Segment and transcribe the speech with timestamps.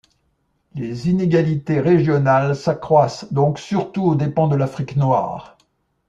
[0.73, 5.59] Les inégalités régionales s'accroissent donc surtout aux dépens de l'Afrique noire.